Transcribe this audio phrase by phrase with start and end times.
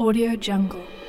[0.00, 0.99] Audio Jungle.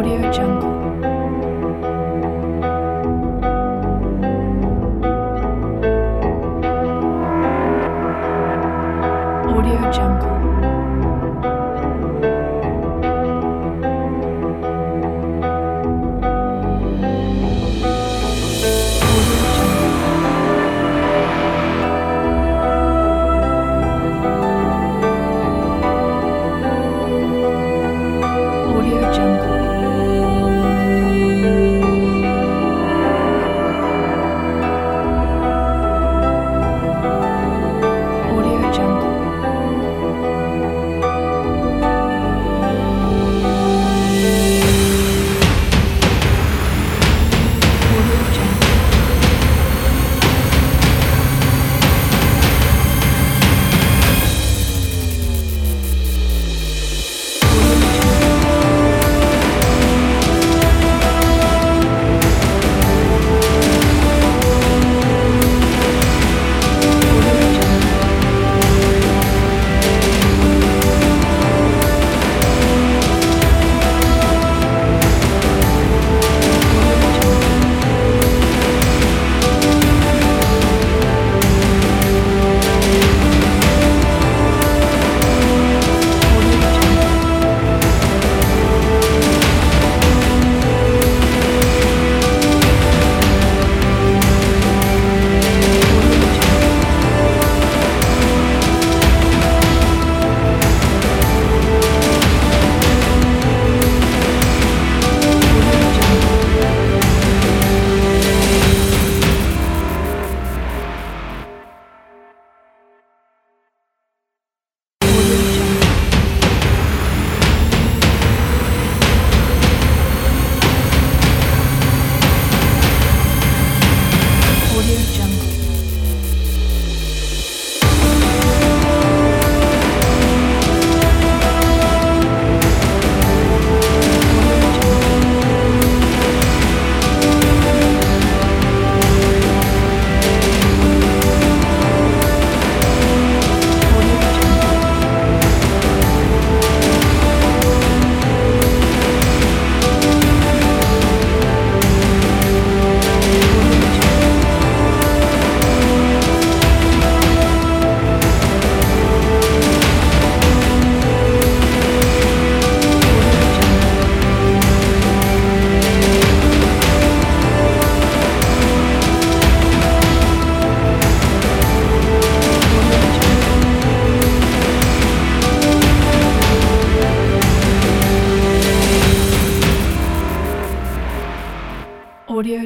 [0.00, 0.69] Audio Jungle.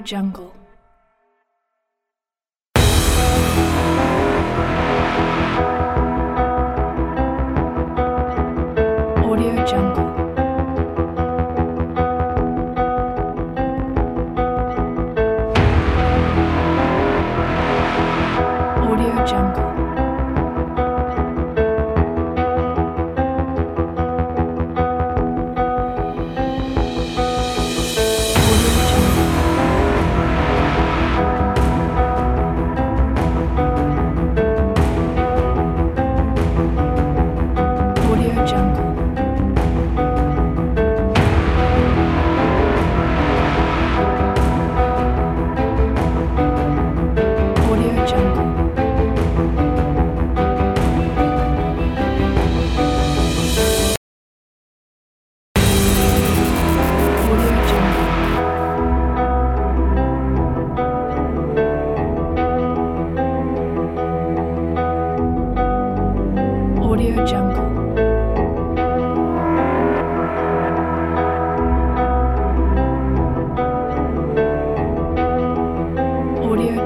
[0.00, 0.63] Jungle.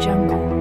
[0.01, 0.58] Jungle.